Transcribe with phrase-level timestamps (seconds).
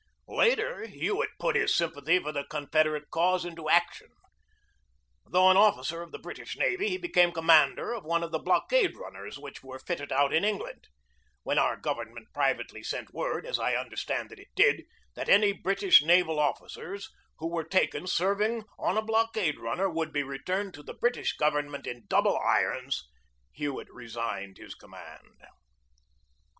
[0.27, 4.07] Later Hewett put his sympathy for the Con federate cause into action.
[5.27, 8.97] Though an officer of the British navy, he became commander of one of the blockade
[8.97, 10.87] runners which were fitted out in Eng land.
[11.43, 16.01] When our government privately sent word, as I understand that it did, that any British
[16.01, 20.23] naval officers who were taken serving on a blockade runner 84 GEORGE DEWEY would be
[20.23, 23.07] returned to the British government in double irons
[23.51, 25.43] Hewett resigned his command.